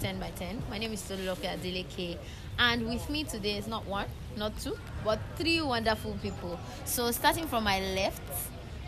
[0.00, 0.62] 10 by 10.
[0.70, 2.16] My name is Tolulope Adeleke,
[2.58, 4.06] and with me today is not one,
[4.36, 6.58] not two, but three wonderful people.
[6.84, 8.22] So, starting from my left,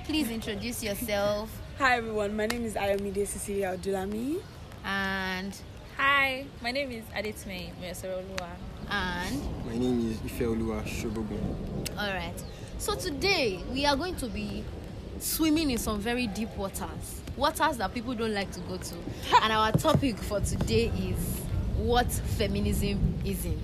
[0.04, 4.40] please introduce yourself Hi everyone, my name is Ayomide Cecilia Odulami.
[4.84, 5.56] and
[5.96, 8.48] Hi, my name is Adetime Meserolua.
[8.90, 11.86] and My name is Ifeoluwa Shobogun.
[11.98, 12.34] all right.
[12.78, 14.64] So today we are going to be
[15.22, 18.94] swimming in some very deep waters, waters that people don't like to go to.
[19.42, 21.40] and our topic for today is
[21.76, 23.60] what feminism isn't.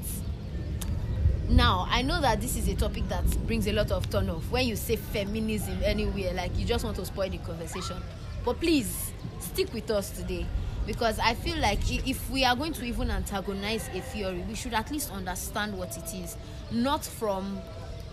[1.48, 4.51] Now, I know that this is a topic that brings a lot of turn off.
[4.51, 7.97] When you say feminism anywhere, like you just want to spoil the conversation.
[8.45, 10.47] But please stick with us today
[10.87, 14.75] because I feel like if we are going to even antagonize a theory, we should
[14.75, 16.37] at least understand what it is,
[16.70, 17.61] not from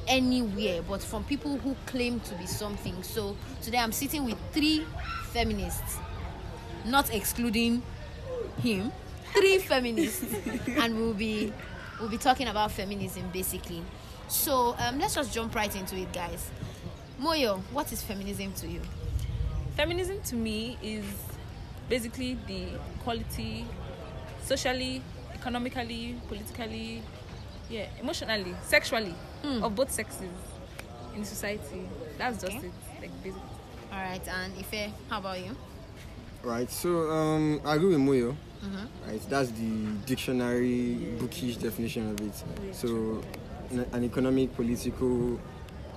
[0.08, 3.02] anywhere, but from people who claim to be something.
[3.04, 4.86] So today I'm sitting with three
[5.32, 5.98] feminists,
[6.86, 7.82] not excluding
[8.62, 8.92] him,
[9.34, 10.26] three feminists,
[10.68, 11.54] and we'll be
[12.00, 13.84] we'll be talking about feminism basically.
[14.28, 16.50] So um, let's just jump right into it, guys.
[17.22, 18.82] Moyo, what is feminism to you?
[19.76, 21.06] Feminism to me is
[21.90, 22.68] basically the
[23.00, 23.66] equality,
[24.44, 25.02] socially,
[25.34, 27.02] economically, politically,
[27.70, 29.14] yeah, emotionally, sexually,
[29.46, 29.64] Hmm.
[29.64, 30.22] of both sexes
[31.16, 31.88] in society.
[32.18, 32.68] That's just Okay.
[32.68, 33.42] it, like basically.
[33.92, 35.56] All right, and Ife, how about you?
[36.44, 38.36] Right, so um, I agree with Moyo.
[38.64, 39.08] Mm-hmm.
[39.10, 42.76] Right, that's the dictionary bookish definition of it.
[42.76, 43.22] So,
[43.70, 45.40] an, an economic, political,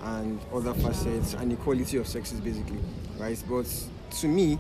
[0.03, 2.79] and other facets, and equality of sexes, basically.
[3.19, 3.67] Right, but
[4.21, 4.59] to me,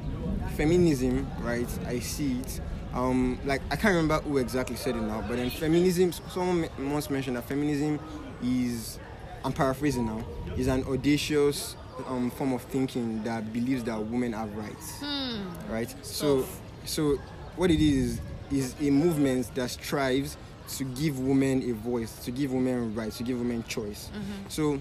[0.56, 2.60] feminism, right, I see it.
[2.94, 6.10] Um, like I can't remember who exactly said it now, but then feminism.
[6.12, 8.00] Someone me- once mentioned that feminism
[8.42, 8.98] is,
[9.44, 10.24] I'm paraphrasing now,
[10.56, 15.48] is an audacious um, form of thinking that believes that women have rights Hmm.
[15.70, 15.92] right?
[16.04, 16.46] So,
[16.84, 17.18] so
[17.56, 18.20] what it is
[18.52, 20.36] is a movement that strives
[20.76, 24.10] to give women a voice, to give women rights, to give women choice.
[24.48, 24.80] So,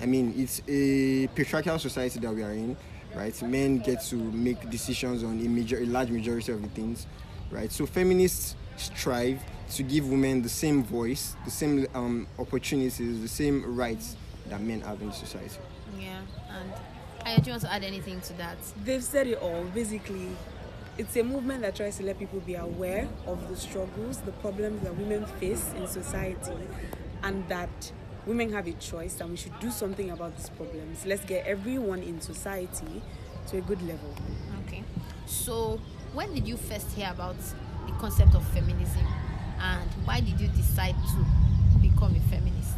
[0.00, 2.76] I mean, it's a patriarchal society that we are in,
[3.14, 3.40] right?
[3.42, 7.06] Men get to make decisions on a major, a large majority of the things,
[7.50, 7.70] right?
[7.70, 13.76] So, feminists strive to give women the same voice, the same um, opportunities, the same
[13.76, 14.16] rights
[14.48, 15.58] that men have in society.
[15.98, 16.20] Yeah,
[16.50, 16.72] and
[17.24, 18.56] I do you want to add anything to that?
[18.84, 19.64] They've said it all.
[19.74, 20.28] Basically,
[20.96, 24.82] it's a movement that tries to let people be aware of the struggles, the problems
[24.82, 26.52] that women face in society,
[27.22, 27.92] and that
[28.26, 31.06] women have a choice and we should do something about these problems.
[31.06, 33.02] Let's get everyone in society
[33.48, 34.14] to a good level.
[34.66, 34.82] Okay.
[35.26, 35.80] So,
[36.12, 37.36] when did you first hear about
[37.86, 39.06] the concept of feminism
[39.60, 42.74] and why did you decide to become a feminist?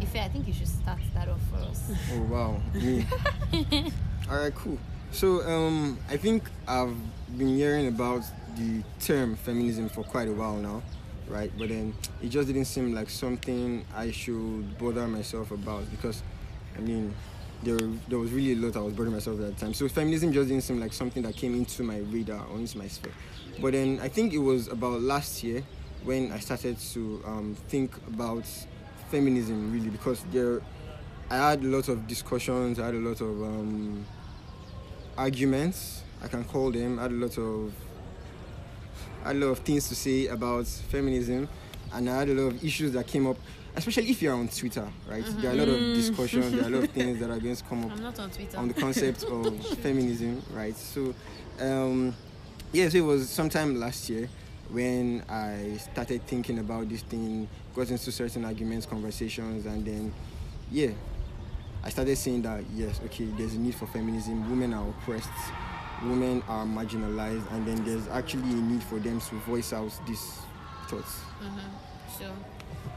[0.00, 1.90] Ife, I think you should start that off for us.
[2.12, 2.60] Oh wow.
[4.30, 4.78] All right, cool.
[5.12, 6.94] So um, I think I've
[7.38, 8.22] been hearing about
[8.56, 10.82] the term feminism for quite a while now,
[11.28, 11.50] right?
[11.58, 16.22] But then it just didn't seem like something I should bother myself about because,
[16.76, 17.14] I mean,
[17.62, 19.72] there there was really a lot I was bothering myself at that time.
[19.74, 22.88] So feminism just didn't seem like something that came into my radar or into my
[22.88, 23.12] sphere.
[23.60, 25.62] But then I think it was about last year
[26.04, 28.44] when I started to um, think about
[29.10, 30.60] feminism really because there
[31.30, 34.04] I had a lot of discussions, I had a lot of um,
[35.18, 37.72] arguments, I can call them, I had a lot of
[39.24, 41.48] I had a lot of things to say about feminism
[41.92, 43.36] and I had a lot of issues that came up,
[43.74, 45.24] especially if you're on Twitter, right?
[45.38, 47.56] There are a lot of discussions, there are a lot of things that are going
[47.56, 48.58] to come up I'm not on Twitter.
[48.58, 50.76] on the concept of feminism, right?
[50.76, 51.14] So,
[51.58, 52.14] um,
[52.72, 54.28] yeah, so it was sometime last year
[54.70, 60.12] when I started thinking about this thing, got into certain arguments, conversations, and then,
[60.70, 60.90] yeah,
[61.84, 64.48] I started saying that yes, okay, there's a need for feminism.
[64.50, 65.28] Women are oppressed,
[66.02, 70.40] women are marginalized, and then there's actually a need for them to voice out these
[70.88, 71.20] thoughts.
[71.40, 72.18] Mm-hmm.
[72.18, 72.32] So,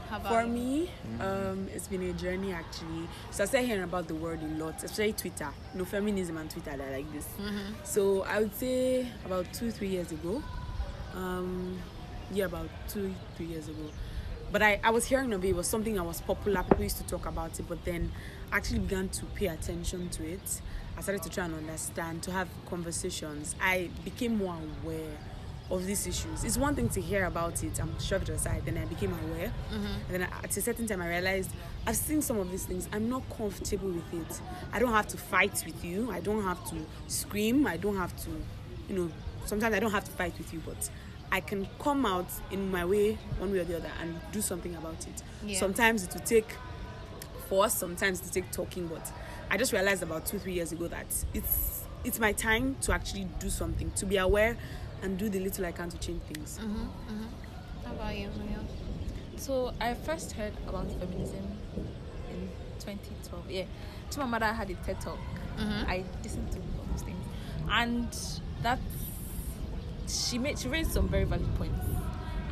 [0.08, 0.48] how about For you?
[0.48, 0.90] me,
[1.20, 3.06] um, it's been a journey actually.
[3.30, 5.50] So I started hearing about the word a lot, especially Twitter.
[5.72, 7.28] You know, feminism and Twitter, they're like this.
[7.38, 7.74] Mhm.
[7.84, 10.42] So I would say about two, three years ago.
[11.20, 11.78] Um,
[12.32, 13.82] yeah, about two, three years ago.
[14.52, 16.96] But I, I was hearing of it, it was something that was popular, people used
[16.96, 18.10] to talk about it, but then
[18.50, 20.60] I actually began to pay attention to it.
[20.96, 23.54] I started to try and understand, to have conversations.
[23.60, 25.16] I became more aware
[25.70, 26.42] of these issues.
[26.42, 29.52] It's one thing to hear about it, I'm shoved aside, then I became aware.
[29.72, 31.50] And then at a certain time, I realized
[31.86, 32.88] I've seen some of these things.
[32.92, 34.40] I'm not comfortable with it.
[34.72, 36.10] I don't have to fight with you.
[36.10, 36.76] I don't have to
[37.06, 37.66] scream.
[37.68, 38.30] I don't have to,
[38.88, 39.10] you know,
[39.44, 40.90] sometimes I don't have to fight with you, but
[41.32, 44.74] I can come out in my way, one way or the other, and do something
[44.74, 45.22] about it.
[45.44, 45.58] Yeah.
[45.58, 46.56] Sometimes it will take
[47.48, 49.12] force, sometimes it will take talking, but
[49.50, 53.28] I just realized about two, three years ago that it's it's my time to actually
[53.38, 54.56] do something, to be aware
[55.02, 56.58] and do the little I can to change things.
[56.58, 57.86] Mm-hmm, mm-hmm.
[57.86, 58.58] How about you, Maria?
[59.36, 61.44] So I first heard about feminism
[62.30, 62.48] in
[62.78, 63.50] 2012.
[63.50, 63.64] Yeah,
[64.10, 65.18] to my mother I had a TED talk.
[65.58, 65.90] Mm-hmm.
[65.90, 67.24] I listened to all those things,
[67.70, 68.08] and
[68.62, 68.78] that
[70.10, 71.78] she made she raised some very valid points.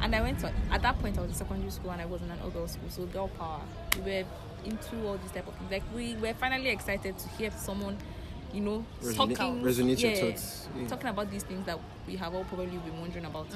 [0.01, 2.23] And I went to at that point I was in secondary school and I was
[2.23, 3.61] in an all girls school, so girl power.
[3.97, 4.25] We were
[4.65, 5.71] into all these type of things.
[5.71, 7.97] Like we were finally excited to hear someone,
[8.53, 10.69] you know, Resonate- talking resonate yeah, thoughts.
[10.77, 10.87] Yeah.
[10.89, 13.47] talking about these things that we have all probably been wondering about.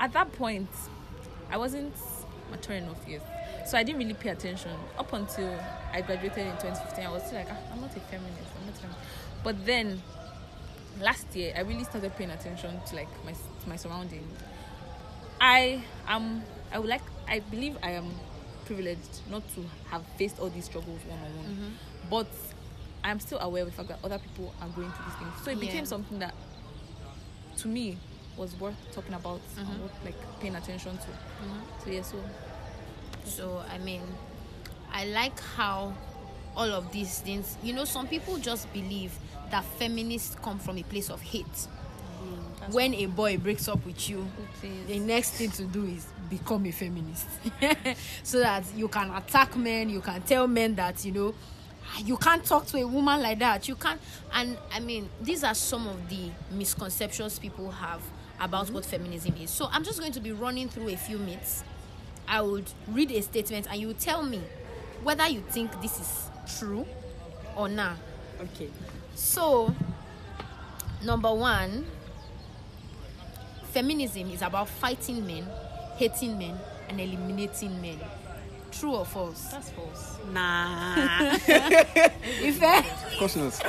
[0.00, 0.68] At that point,
[1.50, 1.94] I wasn't
[2.50, 3.22] mature enough yet.
[3.66, 5.58] So I didn't really pay attention up until
[5.92, 7.04] I graduated in 2015.
[7.04, 8.50] I was still like, ah, I'm not a feminist.
[8.58, 9.00] I'm not a feminist.
[9.42, 10.00] But then
[11.00, 14.26] last year, I really started paying attention to like my to my surroundings.
[15.40, 16.42] I am.
[16.72, 17.02] I would like.
[17.28, 18.10] I believe I am
[18.66, 21.78] privileged not to have faced all these struggles one on one,
[22.10, 22.26] but
[23.04, 25.32] I am still aware of the fact that other people are going through these things.
[25.44, 25.60] So it Yeah.
[25.60, 26.34] became something that,
[27.58, 27.96] to me,
[28.36, 29.82] was worth talking about and mm-hmm.
[29.82, 31.06] worth like paying attention to.
[31.06, 31.84] Mm-hmm.
[31.84, 32.16] So yeah, so
[33.24, 34.02] So I mean,
[34.92, 35.94] I like how
[36.56, 37.56] all of these things.
[37.62, 39.12] You know, some people just believe
[39.50, 41.46] that feminists come from a place of hate.
[42.60, 44.26] that's When a boy breaks up with you,
[44.86, 47.26] the next thing to do is become a feminist,
[48.22, 49.88] so that you can attack men.
[49.90, 51.34] You can tell men that you know.
[51.86, 53.66] "Ah, You can't talk to a woman like that.
[53.68, 54.00] You can't.
[54.34, 58.02] And I mean, these are some of the misconceptions people have
[58.40, 59.50] about what feminism is.
[59.50, 61.64] So I'm just going to be running through a few myths.
[62.28, 64.42] I would read a statement and you tell me
[65.02, 66.86] whether you think this is true
[67.56, 67.96] or not.
[68.40, 68.68] Okay.
[69.18, 69.74] So,
[71.04, 71.84] number one,
[73.72, 75.44] feminism is about fighting men,
[75.96, 76.56] hating men,
[76.88, 77.98] and eliminating men.
[78.70, 79.42] True or false?
[79.48, 80.18] that's false.
[80.32, 81.34] Nah.
[82.40, 83.60] If I, Of course not.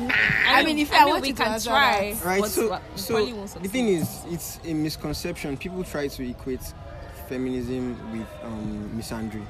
[0.00, 0.14] nah.
[0.48, 2.14] I mean, if I, want we you to can answer try.
[2.14, 2.24] that.
[2.24, 6.62] right but so we so the thing is it's a misconception people try to equate
[7.28, 9.44] feminism with um misandry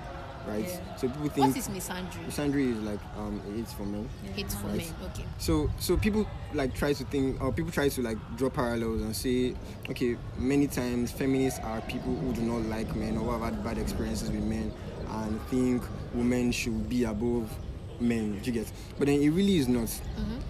[0.48, 0.96] right Yeah.
[0.96, 2.26] so people What think is misandry?
[2.26, 4.78] misandry is like um it's for men Hate for Right.
[4.78, 5.10] men.
[5.10, 5.24] Okay.
[5.38, 9.14] so so people like try to think or people try to like draw parallels and
[9.14, 9.54] say
[9.90, 13.78] okay many times feminists are people who do not like men or have had bad
[13.78, 14.72] experiences with men
[15.10, 15.82] and think
[16.14, 17.50] women should be above
[18.00, 19.88] men do you get but then it really is not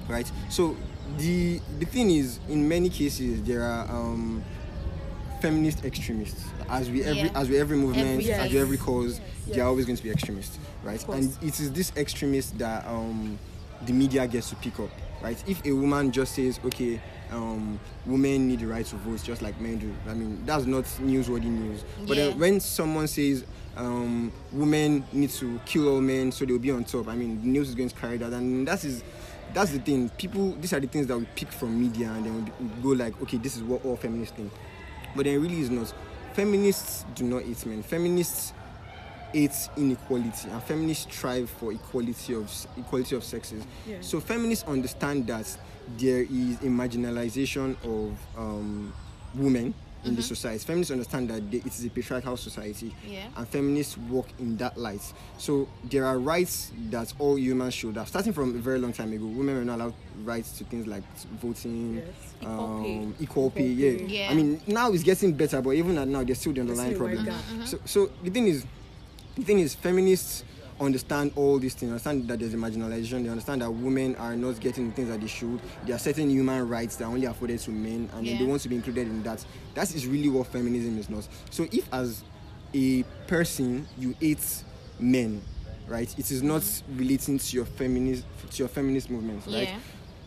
[0.08, 0.76] right so
[1.16, 4.42] the the thing is in many cases there are um
[5.40, 6.44] feminist extremists.
[6.68, 7.40] As we every Yeah.
[7.40, 9.56] as we every movement Every as we every cause Yes.
[9.56, 11.02] there are always going to be extremists right?
[11.08, 13.38] And it is this extremist that um
[13.86, 14.90] the media gets to pick up
[15.22, 15.42] right?
[15.48, 17.00] If a woman just says okay
[17.30, 20.84] um women need the right to vote just like men do i mean that's not
[20.84, 21.84] newsworthy news.
[22.06, 22.28] But Yeah.
[22.28, 23.44] then when someone says
[23.76, 27.46] um women need to kill all men so they'll be on top i mean the
[27.48, 28.32] news is going to carry that.
[28.32, 29.02] And that is
[29.54, 30.10] that's the thing.
[30.10, 33.20] People these are the things that we pick from media and then we go like
[33.22, 34.52] okay this is what all feminists think
[35.16, 35.92] but then really is not.
[36.34, 37.82] Feminists do not hate men.
[37.82, 38.52] Feminists
[39.32, 43.64] hate inequality and feminists strive for equality of equality of sexes.
[43.86, 43.96] Yeah.
[44.00, 45.54] so feminists understand that
[45.98, 48.92] there is a marginalization of um,
[49.34, 49.74] women
[50.08, 53.26] in the society feminists understand that they, it is a patriarchal society Yeah.
[53.36, 55.02] and feminists work in that light
[55.38, 59.12] so there are rights that all humans should have starting from a very long time
[59.12, 61.02] ago women were not allowed rights to things like
[61.40, 62.06] voting Yes.
[62.40, 62.98] Equal pay.
[62.98, 63.98] um, equal pay, Equal yeah.
[63.98, 64.04] pay.
[64.06, 64.30] Yeah.
[64.30, 67.06] I mean, now it's getting better, but even at now, there's still the underlying still
[67.06, 67.36] a wide problem.
[67.58, 67.66] gap.
[67.68, 68.64] So, so the thing is,
[69.36, 70.44] the thing is, feminists
[70.80, 71.90] understand all these things.
[71.90, 73.24] Understand that there's a marginalization.
[73.24, 75.60] They understand that women are not getting the things that they should.
[75.84, 78.38] There are certain human rights that are only afforded to men, and then Yeah.
[78.38, 79.44] they want to be included in that.
[79.74, 81.26] That is really what feminism is not.
[81.50, 82.22] So, if as
[82.74, 84.62] a person you hate
[85.00, 85.40] men,
[85.88, 86.62] right, it is not
[86.96, 89.68] relating to your feminist to your feminist movement, right?
[89.68, 89.78] Yeah.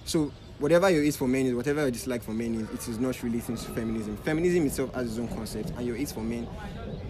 [0.05, 3.00] So whatever your hate for men is, whatever your dislike for men is, it is
[3.00, 4.15] not relating to feminism.
[4.17, 6.48] Feminism itself has its own concept, and your hate for men,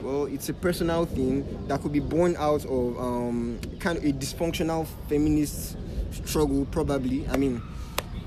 [0.01, 4.11] well, it's a personal thing that could be born out of um, kind of a
[4.13, 5.77] dysfunctional feminist
[6.25, 7.27] struggle, probably.
[7.27, 7.61] I mean,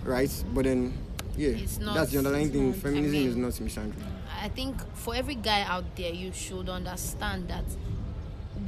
[0.05, 0.31] right?
[0.55, 0.93] But then,
[1.37, 2.69] yeah, It's not- that's the underlying thing.
[2.71, 4.03] not- I Feminism mean- is not misandry.
[4.43, 7.65] I think for every guy out there, you should understand that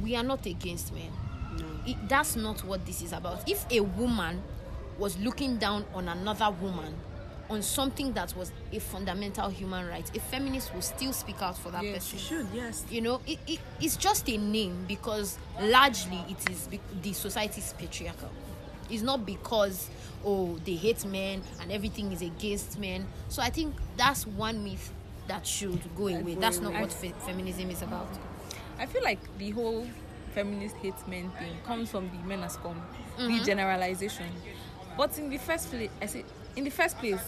[0.01, 1.11] we are not against men.
[1.57, 1.65] No.
[1.85, 3.47] It, that's not what this is about.
[3.47, 4.41] If a woman
[4.97, 6.95] was looking down on another woman
[7.49, 11.69] on something that was a fundamental human right, a feminist will still speak out for
[11.71, 12.19] that Yes, person.
[12.19, 12.85] She should, yes.
[12.89, 17.61] You know, it, it, it's just a name because largely it is be- the society
[17.61, 18.29] is patriarchal.
[18.89, 19.89] It's not because
[20.25, 23.05] oh they hate men and everything is against men.
[23.29, 24.91] So I think that's one myth
[25.27, 26.35] that should go away.
[26.35, 28.07] That's not what fe- feminism is about.
[28.79, 29.87] I feel like the whole
[30.33, 32.81] feminist hate men thing comes from the men as come,
[33.17, 33.37] Mm-hmm.
[33.39, 34.27] the generalization.
[34.95, 36.23] But in the first place, I say,
[36.57, 37.21] in the first place,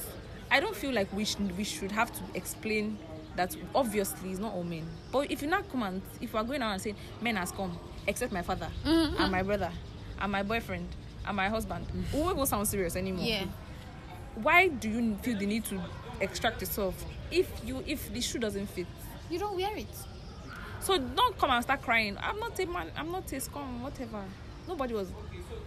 [0.51, 2.97] I don't feel like we should we should have to explain
[3.35, 4.85] that obviously it's not all men.
[5.11, 7.77] But if you not come and if we're going around and saying men has come,
[8.07, 9.21] except my father Mm-hmm.
[9.21, 9.71] and my brother
[10.19, 10.87] and my boyfriend
[11.25, 13.23] and my husband, we won't go sound serious anymore.
[13.25, 13.45] Yeah.
[14.35, 15.79] Why do you feel the need to
[16.19, 16.95] extract yourself
[17.31, 18.87] if you if the shoe doesn't fit?
[19.29, 19.87] You don't wear it.
[20.81, 22.17] So don't come and start crying.
[22.21, 22.87] I'm not a man.
[22.97, 23.83] I'm not a scum.
[23.83, 24.23] Whatever.
[24.67, 25.09] Nobody was.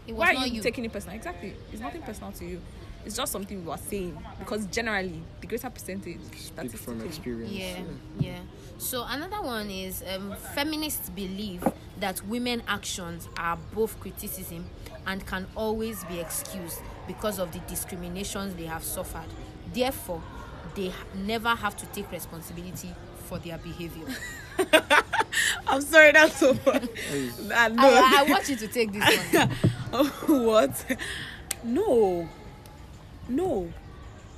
[0.06, 0.62] It was Why are you, you.
[0.62, 1.14] taking it personal?
[1.16, 1.54] Exactly.
[1.72, 2.60] It's nothing personal to you.
[3.04, 6.18] It's just something we are saying because generally the greater percentage
[6.54, 7.52] that Speak is from experience.
[7.52, 7.78] Yeah,
[8.18, 8.38] yeah.
[8.78, 11.64] So another one is um, feminists believe
[11.98, 14.64] that women actions are both criticism
[15.06, 19.26] and can always be excused because of the discriminations they have suffered.
[19.72, 20.22] Therefore,
[20.74, 22.94] they never have to take responsibility
[23.26, 24.06] for their behavior.
[25.66, 26.88] I'm sorry, that's so funny.
[27.52, 27.70] Ah.
[27.78, 30.06] I, I want you to take this one.
[30.44, 30.98] what?
[31.64, 32.28] No.
[33.28, 33.72] No.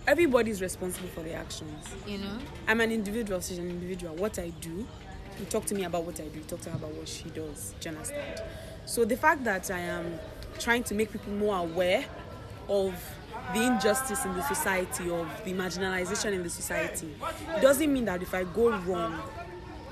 [0.06, 1.86] Everybody's responsible for their actions.
[2.06, 2.38] You know,
[2.68, 4.14] I'm an individual, she's an individual.
[4.16, 4.86] What I do,
[5.38, 7.30] you talk to me about what I do, you talk to her about what she
[7.30, 7.74] does.
[7.80, 8.42] Do you understand?
[8.84, 10.18] So the fact that I am
[10.58, 12.04] trying to make people more aware
[12.68, 12.94] of
[13.54, 17.14] the injustice in the society, of the marginalization in the society,
[17.62, 19.18] doesn't mean that if I go wrong,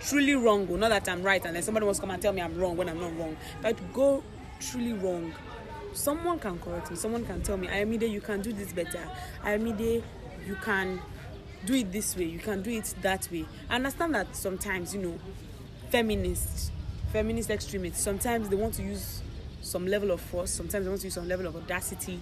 [0.00, 2.32] truly wrong, or not that I'm right, and then somebody wants to come and tell
[2.32, 3.36] me I'm wrong when I'm not wrong.
[3.62, 4.22] but go
[4.60, 5.32] truly wrong,
[5.94, 6.96] someone can correct me.
[6.96, 9.00] Someone can tell me, I Ayomide, you can do this better.
[9.42, 10.02] I Ayomide,
[10.46, 11.00] you can
[11.64, 12.24] do it this way.
[12.24, 13.44] You can do it that way.
[13.70, 15.18] I understand that sometimes, you know,
[15.90, 16.70] feminists,
[17.12, 19.22] feminist extremists, sometimes they want to use
[19.60, 20.50] some level of force.
[20.50, 22.20] Sometimes they want to use some level of audacity,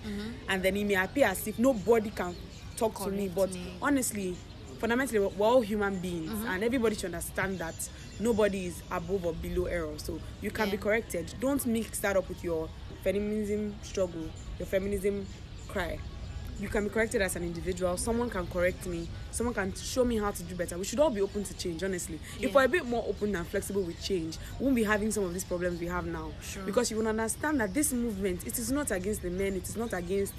[0.49, 2.35] and then it may appear as if nobody can
[2.77, 3.29] talk to me.
[3.29, 3.75] But me.
[3.81, 4.37] honestly,
[4.79, 6.47] fundamentally, we're all human beings, Mm-hmm.
[6.49, 9.95] and everybody should understand that nobody is above or below error.
[9.97, 11.33] So you can be corrected.
[11.41, 12.69] Don't mix that up with your
[13.03, 14.29] feminism struggle,
[14.59, 15.27] your feminism
[15.69, 15.99] cry.
[16.59, 17.97] You can be corrected as an individual.
[17.97, 19.09] Someone can correct me.
[19.31, 20.77] Someone can show me how to do better.
[20.77, 22.21] We should all be open to change, honestly.
[22.39, 25.25] If we're a bit more open and flexible with change, we won't be having some
[25.25, 26.33] of these problems we have now.
[26.43, 26.63] Sure.
[26.65, 29.77] Because you will understand that this movement, it is not against the men, it is
[29.77, 30.35] not against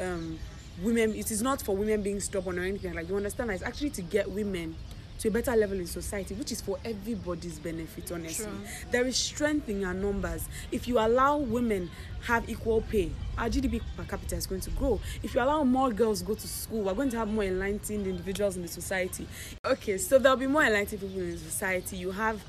[0.00, 0.38] um,
[0.82, 3.64] women, it is not for women being stubborn or anything like You understand that it's
[3.64, 4.76] actually to get women
[5.18, 8.44] to a better level in society, which is for everybody's benefit, honestly.
[8.44, 8.58] True.
[8.90, 10.48] There is strength in our numbers.
[10.70, 11.90] If you allow women
[12.26, 15.00] have equal pay, our GDP per capita is going to grow.
[15.22, 18.56] If you allow more girls go to school, we're going to have more enlightened individuals
[18.56, 19.26] in the society.
[19.64, 21.96] Okay, so there'll be more enlightened people in the society.
[21.96, 22.42] You have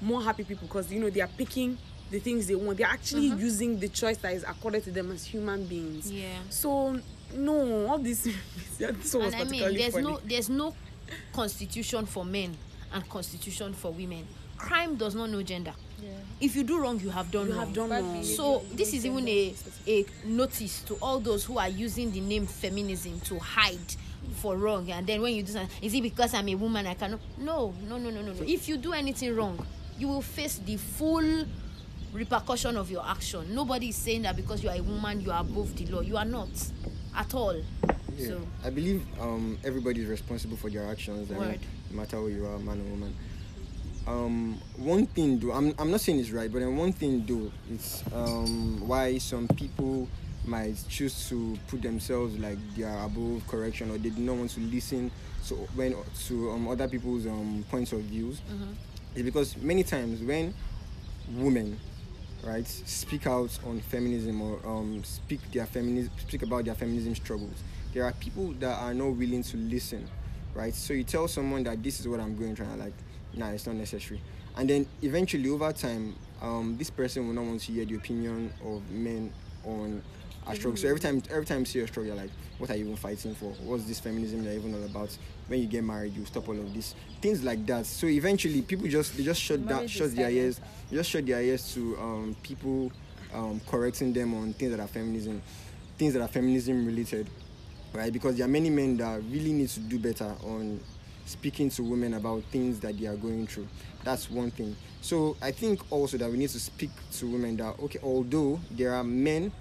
[0.00, 1.78] more happy people because you know they are picking
[2.10, 2.78] the things they want.
[2.78, 3.40] They're actually mm-hmm.
[3.40, 6.10] using the choice that is accorded to them as human beings.
[6.10, 6.38] Yeah.
[6.50, 6.98] So
[7.34, 8.28] no, all this
[8.78, 10.04] this one was and I mean, there's funny.
[10.04, 10.74] no there's no
[11.34, 12.56] constitution for men
[12.92, 14.26] and constitution for women.
[14.56, 15.72] Crime does not know gender.
[16.40, 17.66] If you do wrong, you have done you wrong.
[17.66, 18.22] have done wrong.
[18.24, 19.54] So this is even a
[19.86, 23.94] a notice to all those who are using the name feminism to hide
[24.36, 24.90] for wrong.
[24.90, 27.20] And then when you do something, is it because I'm a woman I cannot?
[27.38, 28.42] No, no, no, no, no, no.
[28.46, 29.64] If you do anything wrong,
[29.98, 31.44] you will face the full
[32.12, 33.54] repercussion of your action.
[33.54, 36.00] Nobody is saying that because you are a woman you are above the law.
[36.00, 36.48] You are not
[37.16, 37.60] at all.
[38.16, 38.26] Yeah.
[38.28, 41.30] So I believe um, everybody is responsible for their actions.
[41.30, 43.14] I mean, no matter who you are, man or woman.
[44.06, 47.50] Um, one thing, though, I'm, I'm not saying it's right, but then one thing, though,
[47.72, 50.06] it's um, why some people
[50.46, 54.50] might choose to put themselves like they are above correction or they do not want
[54.50, 55.94] to listen so when
[56.26, 58.42] to um, other people's um, points of views
[59.14, 60.52] is because many times when
[61.32, 61.78] women
[62.42, 67.62] right speak out on feminism or um, speak their feminism speak about their feminism struggles
[67.94, 70.06] there are people that are not willing to listen
[70.54, 70.74] right?
[70.74, 72.92] So you tell someone that this is what i'm going through and like
[73.34, 74.20] nah it's not necessary.
[74.56, 78.52] And then eventually over time um, this person will not want to hear the opinion
[78.64, 79.32] of men
[79.64, 80.02] on
[80.46, 80.76] a struggle.
[80.76, 82.96] So every time every time you see a struggle you're like what are you even
[82.96, 83.50] fighting for?
[83.64, 85.16] What's this feminism you're even all about?
[85.48, 86.94] When you get married you stop all of this.
[87.20, 87.86] Things like that.
[87.86, 90.60] So eventually people just they just shut down shut their ears
[90.90, 92.92] just shut their ears to um, people
[93.32, 95.42] um, correcting them on things that are feminism
[95.98, 97.28] things that are feminism related
[97.94, 98.12] right?
[98.12, 100.80] Because there are many men that really need to do better on
[101.26, 103.66] speaking to women about things that they are going through.
[104.02, 104.76] That's one thing.
[105.00, 108.94] So i think also that we need to speak to women that okay although there
[108.94, 109.52] are men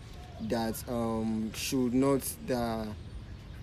[0.42, 2.88] that um, should not that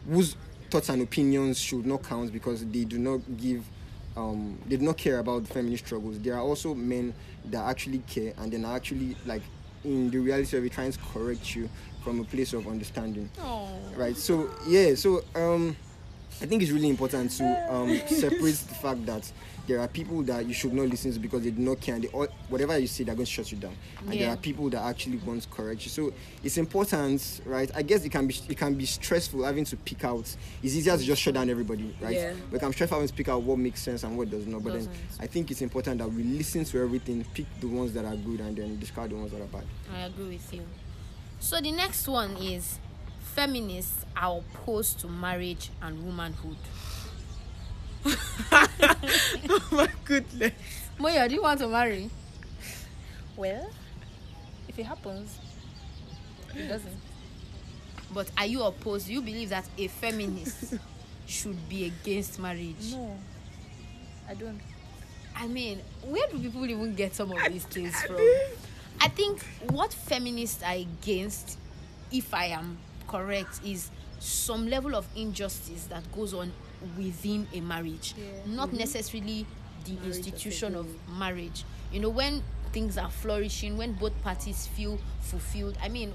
[0.07, 0.37] whose
[0.71, 3.65] thoughts and opinions should not count because they do not give
[4.17, 6.19] um, they do not care about feminist struggles.
[6.19, 7.15] There are also men
[7.47, 9.43] that actually care and then are actually like
[9.85, 11.69] in the reality of it trying to correct you
[12.02, 13.69] from a place of understanding Oh.
[13.97, 15.76] right so yeah so um
[16.42, 19.30] I think it's really important to um, separate the fact that
[19.66, 21.97] there are people that you should not listen to because they do not care.
[21.97, 23.76] And they, all, whatever you say, they're going to shut you down.
[24.09, 25.90] And there are people that actually want to correct you.
[25.90, 27.71] So it's important, right?
[27.75, 30.35] I guess it can be it can be stressful having to pick out.
[30.62, 32.14] It's easier to just shut down everybody, right?
[32.14, 32.33] Yeah.
[32.50, 34.64] But be stressful having to pick out what makes sense and what does not.
[34.64, 35.21] But then Doesn't.
[35.21, 38.40] I think it's important that we listen to everything, pick the ones that are good,
[38.40, 39.64] and then discard the ones that are bad.
[39.95, 40.62] I agree with you.
[41.40, 42.78] So the next one is
[43.35, 46.56] feminists are opposed to marriage and womanhood.
[48.06, 50.52] oh my goodness.
[50.99, 52.11] Moya, do you want to marry?
[53.37, 53.70] Well,
[54.68, 55.38] if it happens,
[56.54, 56.97] it doesn't.
[58.12, 59.06] But are you opposed?
[59.06, 60.75] Do you believe that a feminist
[61.26, 62.92] should be against marriage?
[62.92, 63.16] No,
[64.28, 64.61] I don't.
[65.35, 68.18] I mean, where do people even get some of these things from?
[69.00, 71.59] I think what feminists are against,
[72.12, 72.78] if I am
[73.09, 76.52] correct, is some level of injustice that goes on
[76.97, 78.25] within a marriage, Yeah.
[78.47, 79.47] not necessarily
[79.85, 81.64] the Marriage institution of marriage.
[81.92, 82.42] You know, when
[82.73, 86.12] things are flourishing, when both parties feel fulfilled, I mean,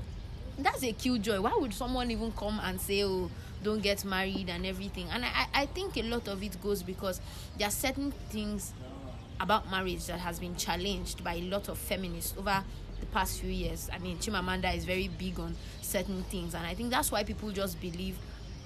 [0.58, 1.42] that's a killjoy.
[1.42, 3.30] Why would someone even come and say, oh,
[3.64, 5.08] don't get married and everything?
[5.10, 7.20] And I I think a lot of it goes because
[7.58, 8.72] there are certain things
[9.40, 12.64] about marriage that has been challenged by a lot of feminists over
[13.00, 13.90] the past few years.
[13.94, 17.52] I mean, Chimamanda is very big on certain things, and I think that's why people
[17.52, 18.18] just believe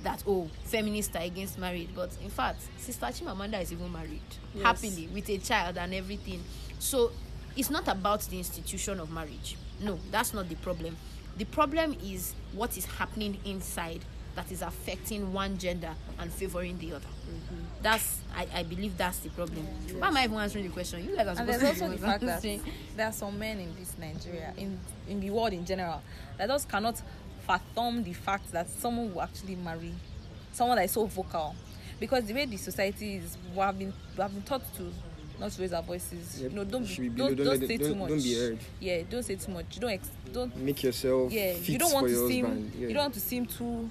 [0.04, 1.90] that oh, feminists are against marriage.
[1.96, 4.22] But in fact, Sister Chimamanda is even married
[4.54, 4.64] Yes.
[4.64, 6.42] happily with a child and everything.
[6.80, 7.12] So
[7.58, 9.58] it's not about the institution of marriage.
[9.82, 10.96] No, that's not the problem.
[11.38, 14.02] The problem is what is happening inside
[14.36, 17.08] that is affecting one gender and favoring the other.
[17.82, 19.66] That's I, I believe that's the problem.
[19.98, 21.04] Why am I even answering the question?
[21.08, 22.60] You guys are And supposed there's to also the fact that
[22.96, 26.02] there are some men in this Nigeria, in in the world in general,
[26.38, 27.02] that just cannot
[27.48, 29.94] fathom the fact that someone will actually marry
[30.52, 31.56] someone that is so vocal,
[32.00, 34.92] because the way the society is, we have been we have been taught to
[35.40, 36.42] not to raise our voices.
[36.42, 36.52] Yep.
[36.52, 38.10] You know, don't be, don't, don't, don't say it- too don't- much.
[38.10, 38.60] don't be heard.
[38.82, 39.66] Yeah, don't say too much.
[39.76, 41.54] You don't ex- don't Make yourself yeah.
[41.54, 42.72] fit You don't want to seem husband.
[42.78, 42.88] Yeah.
[42.90, 43.90] you don't want to seem too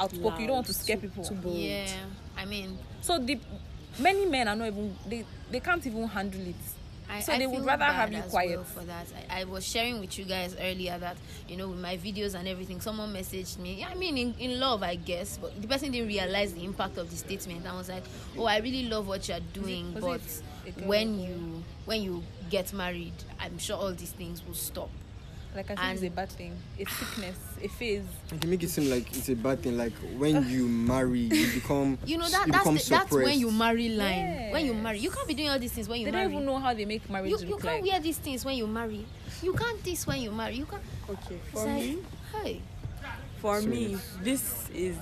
[0.00, 0.40] outspoken.
[0.40, 1.24] You don't want to scare too- people.
[1.24, 1.56] too bold.
[1.56, 1.86] Yeah,
[2.36, 3.38] I mean, So the
[3.98, 6.54] many men are not even they they can't even handle it.
[7.10, 8.56] I, So I they would rather have you quiet.
[8.56, 9.06] well for that.
[9.30, 11.16] I, I was sharing with you guys earlier that
[11.48, 13.76] you know with my videos and everything, someone messaged me.
[13.80, 16.98] Yeah, I mean in, in love, I guess, but the person didn't realize the impact
[16.98, 17.66] of the statement.
[17.66, 18.02] I was like,
[18.36, 20.20] oh, I really love what you're doing, was but
[20.66, 24.90] it a when you when you get married, I'm sure all these things will stop.
[25.58, 26.52] Like I think it's a bad thing.
[26.78, 28.04] It's sickness, a phase.
[28.30, 29.76] You can make it seem like it's a bad thing.
[29.76, 33.40] Like when you marry, you become You know that you that's become the, that's when
[33.40, 34.52] you marry line.
[34.52, 36.26] When you marry, you can't be doing all these things when you They marry.
[36.26, 37.90] don't even know how they make marriage you, you look can't like.
[37.90, 39.04] wear these things when you marry.
[39.42, 40.54] You can't this when you marry.
[40.54, 40.82] You can't.
[41.10, 41.98] Okay, It's for like, me,
[42.40, 42.60] hey.
[43.38, 44.96] for So me, this is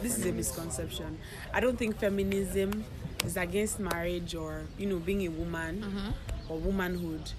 [0.00, 1.18] this is a misconception.
[1.52, 2.84] I don't think feminism
[3.24, 6.52] is against marriage or you know being a woman Mm-hmm.
[6.52, 7.32] or womanhood.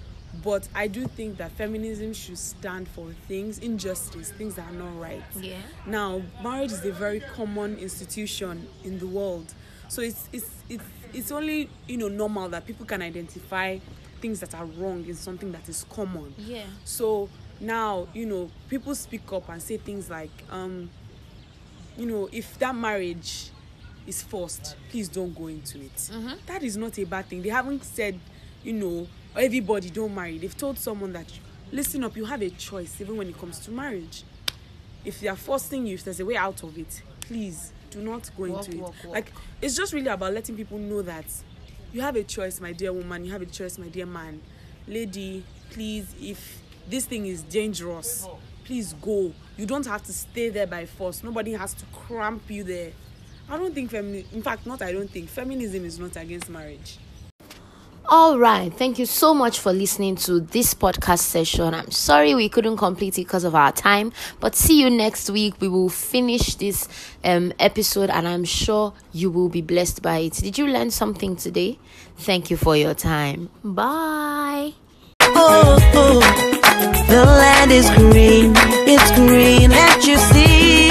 [0.43, 4.99] But I do think that feminism should stand for things, injustice, things that are not
[4.99, 5.23] right.
[5.39, 5.57] Yeah.
[5.85, 9.53] Now, marriage is a very common institution in the world,
[9.87, 13.79] so it's it's it's it's only you know normal that people can identify
[14.21, 16.33] things that are wrong in something that is common.
[16.37, 16.63] Yeah.
[16.83, 20.89] So now you know people speak up and say things like, um,
[21.97, 23.49] you know, if that marriage
[24.05, 25.95] is forced, please don't go into it.
[25.95, 26.33] Mm-hmm.
[26.45, 27.41] That is not a bad thing.
[27.41, 28.19] They haven't said,
[28.63, 29.07] you know,
[29.39, 30.37] everybody don't marry.
[30.37, 31.31] They've told someone that,
[31.71, 34.23] listen up, you have a choice even when it comes to marriage.
[35.05, 38.29] If they are forcing you, if there's a way out of it, please do not
[38.35, 39.05] go Walk, into walk, it.
[39.05, 39.15] walk.
[39.15, 41.25] Like it's just really about letting people know that
[41.93, 43.23] you have a choice, my dear woman.
[43.23, 44.41] You have a choice, my dear man.
[44.87, 48.27] Lady, please, if this thing is dangerous,
[48.65, 49.33] please go.
[49.55, 51.23] You don't have to stay there by force.
[51.23, 52.91] Nobody has to cramp you there.
[53.49, 56.97] I don't think feminism, in fact, not I don't think feminism is not against marriage.
[58.09, 58.73] All right.
[58.73, 61.73] Thank you so much for listening to this podcast session.
[61.73, 65.55] I'm sorry we couldn't complete it because of our time, but see you next week.
[65.59, 66.87] We will finish this
[67.25, 70.35] um, episode and I'm sure you will be blessed by it.
[70.35, 71.79] Did you learn something today?
[72.19, 73.49] Thank you for your time.
[73.61, 74.71] Bye.
[75.19, 76.19] Oh, oh,
[77.09, 78.53] the land is green,
[78.87, 80.87] it's green, can't you see?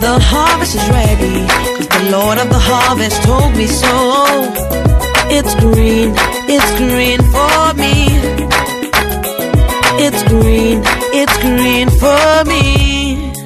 [0.00, 5.01] The harvest is ready, the Lord of the harvest told me so.
[5.34, 6.12] It's green,
[6.46, 8.04] it's green for me.
[10.04, 10.82] It's green,
[11.14, 13.41] it's green for me.